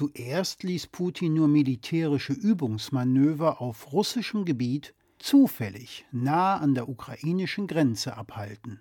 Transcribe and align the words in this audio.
Zuerst 0.00 0.62
ließ 0.62 0.86
Putin 0.86 1.34
nur 1.34 1.46
militärische 1.46 2.32
Übungsmanöver 2.32 3.60
auf 3.60 3.92
russischem 3.92 4.46
Gebiet 4.46 4.94
zufällig 5.18 6.06
nah 6.10 6.56
an 6.56 6.74
der 6.74 6.88
ukrainischen 6.88 7.66
Grenze 7.66 8.16
abhalten. 8.16 8.80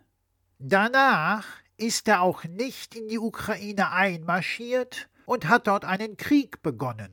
Danach 0.59 1.45
ist 1.75 2.07
er 2.07 2.21
auch 2.21 2.45
nicht 2.45 2.95
in 2.95 3.09
die 3.09 3.19
Ukraine 3.19 3.91
einmarschiert 3.91 5.09
und 5.25 5.49
hat 5.49 5.67
dort 5.67 5.83
einen 5.83 6.15
Krieg 6.15 6.61
begonnen. 6.61 7.11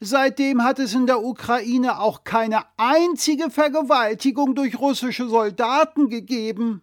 Seitdem 0.00 0.64
hat 0.64 0.80
es 0.80 0.92
in 0.92 1.06
der 1.06 1.22
Ukraine 1.22 2.00
auch 2.00 2.24
keine 2.24 2.64
einzige 2.76 3.50
Vergewaltigung 3.50 4.56
durch 4.56 4.76
russische 4.76 5.28
Soldaten 5.28 6.08
gegeben. 6.08 6.82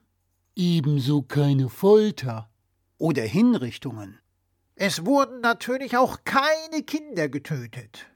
Ebenso 0.55 1.23
keine 1.23 1.67
Folter. 1.67 2.49
Oder 2.97 3.23
Hinrichtungen. 3.23 4.22
Es 4.75 5.05
wurden 5.05 5.41
natürlich 5.41 5.97
auch 5.97 6.19
keine 6.25 6.83
Kinder 6.83 7.29
getötet. 7.29 8.07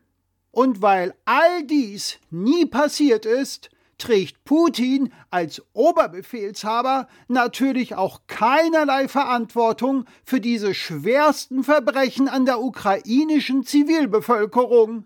Und 0.51 0.81
weil 0.81 1.13
all 1.25 1.63
dies 1.65 2.17
nie 2.31 2.65
passiert 2.65 3.25
ist, 3.25 3.69
trägt 3.99 4.43
Putin 4.43 5.11
als 5.29 5.61
Oberbefehlshaber 5.73 7.07
natürlich 7.27 7.95
auch 7.95 8.21
keinerlei 8.27 9.07
Verantwortung 9.07 10.05
für 10.23 10.39
diese 10.39 10.73
schwersten 10.73 11.63
Verbrechen 11.63 12.27
an 12.27 12.45
der 12.45 12.61
ukrainischen 12.61 13.63
Zivilbevölkerung. 13.63 15.05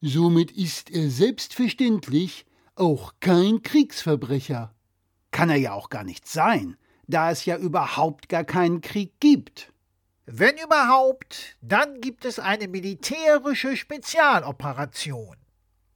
Somit 0.00 0.50
ist 0.52 0.90
er 0.90 1.10
selbstverständlich 1.10 2.46
auch 2.74 3.14
kein 3.20 3.62
Kriegsverbrecher. 3.62 4.74
Kann 5.30 5.50
er 5.50 5.56
ja 5.56 5.72
auch 5.72 5.90
gar 5.90 6.04
nicht 6.04 6.26
sein, 6.26 6.76
da 7.06 7.30
es 7.30 7.44
ja 7.44 7.56
überhaupt 7.56 8.28
gar 8.28 8.44
keinen 8.44 8.80
Krieg 8.80 9.12
gibt. 9.20 9.72
Wenn 10.28 10.56
überhaupt, 10.56 11.56
dann 11.62 12.00
gibt 12.00 12.24
es 12.24 12.40
eine 12.40 12.66
militärische 12.66 13.76
Spezialoperation. 13.76 15.36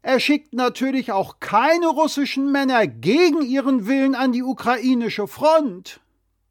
Er 0.02 0.20
schickt 0.20 0.54
natürlich 0.54 1.10
auch 1.10 1.40
keine 1.40 1.88
russischen 1.88 2.52
Männer 2.52 2.86
gegen 2.86 3.42
ihren 3.42 3.88
Willen 3.88 4.14
an 4.14 4.30
die 4.30 4.44
ukrainische 4.44 5.26
Front. 5.26 6.00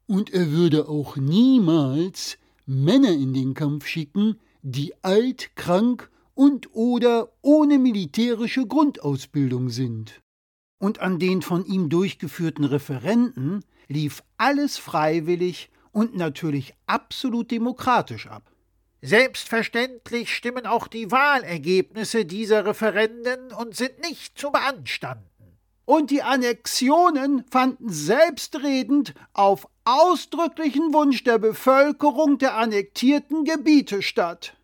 Und 0.06 0.30
er 0.30 0.50
würde 0.50 0.90
auch 0.90 1.16
niemals 1.16 2.36
Männer 2.66 3.12
in 3.12 3.32
den 3.32 3.54
Kampf 3.54 3.86
schicken, 3.86 4.38
die 4.60 4.92
alt, 5.02 5.56
krank 5.56 6.10
und 6.34 6.74
oder 6.74 7.32
ohne 7.40 7.78
militärische 7.78 8.66
Grundausbildung 8.66 9.70
sind. 9.70 10.20
Und 10.78 11.00
an 11.00 11.18
den 11.18 11.40
von 11.40 11.64
ihm 11.64 11.88
durchgeführten 11.88 12.64
Referenten 12.64 13.64
lief 13.88 14.22
alles 14.36 14.76
freiwillig 14.76 15.70
und 15.92 16.16
natürlich 16.16 16.74
absolut 16.86 17.50
demokratisch 17.50 18.26
ab. 18.26 18.50
Selbstverständlich 19.02 20.34
stimmen 20.34 20.66
auch 20.66 20.86
die 20.86 21.10
Wahlergebnisse 21.10 22.26
dieser 22.26 22.66
Referenden 22.66 23.52
und 23.52 23.74
sind 23.74 23.98
nicht 24.00 24.38
zu 24.38 24.50
beanstanden. 24.50 25.24
Und 25.86 26.10
die 26.10 26.22
Annexionen 26.22 27.44
fanden 27.50 27.88
selbstredend 27.88 29.14
auf 29.32 29.66
ausdrücklichen 29.84 30.92
Wunsch 30.92 31.24
der 31.24 31.38
Bevölkerung 31.38 32.38
der 32.38 32.56
annektierten 32.56 33.44
Gebiete 33.44 34.02
statt. 34.02 34.54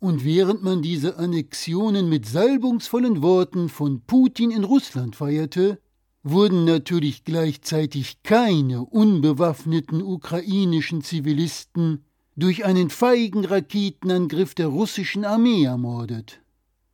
Und 0.00 0.24
während 0.24 0.62
man 0.62 0.82
diese 0.82 1.16
Annexionen 1.16 2.08
mit 2.08 2.26
salbungsvollen 2.26 3.22
Worten 3.22 3.68
von 3.68 4.00
Putin 4.00 4.50
in 4.50 4.64
Russland 4.64 5.14
feierte, 5.14 5.78
wurden 6.24 6.64
natürlich 6.64 7.22
gleichzeitig 7.24 8.22
keine 8.22 8.80
unbewaffneten 8.82 10.02
ukrainischen 10.02 11.02
Zivilisten 11.02 12.04
durch 12.34 12.64
einen 12.64 12.90
feigen 12.90 13.44
Raketenangriff 13.44 14.54
der 14.54 14.68
russischen 14.68 15.24
Armee 15.24 15.64
ermordet. 15.64 16.40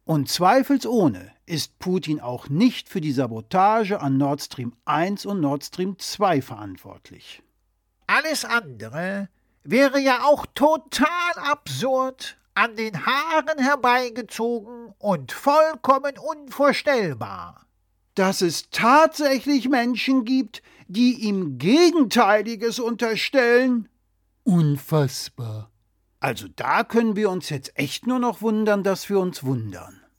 Und 0.04 0.28
zweifelsohne 0.28 1.30
ist 1.46 1.78
Putin 1.78 2.20
auch 2.20 2.48
nicht 2.48 2.88
für 2.88 3.00
die 3.00 3.12
Sabotage 3.12 4.00
an 4.00 4.18
Nord 4.18 4.42
Stream 4.42 4.74
1 4.84 5.24
und 5.24 5.40
Nord 5.40 5.64
Stream 5.64 5.96
2 5.96 6.42
verantwortlich. 6.42 7.42
Alles 8.08 8.44
andere 8.44 9.28
wäre 9.62 10.00
ja 10.00 10.24
auch 10.24 10.46
total 10.54 11.32
absurd, 11.36 12.36
an 12.54 12.74
den 12.74 13.06
Haaren 13.06 13.58
herbeigezogen 13.58 14.92
und 14.98 15.30
vollkommen 15.30 16.18
unvorstellbar. 16.18 17.64
Dass 18.20 18.42
es 18.42 18.68
tatsächlich 18.68 19.70
Menschen 19.70 20.26
gibt, 20.26 20.62
die 20.88 21.14
ihm 21.24 21.56
Gegenteiliges 21.56 22.78
unterstellen, 22.78 23.88
Unfassbar. 24.44 25.70
Also 26.18 26.46
da 26.54 26.84
können 26.84 27.16
wir 27.16 27.30
uns 27.30 27.48
jetzt 27.48 27.72
echt 27.78 28.06
nur 28.06 28.18
noch 28.18 28.42
wundern, 28.42 28.84
dass 28.84 29.08
wir 29.08 29.18
uns 29.18 29.42
wundern. 29.42 29.99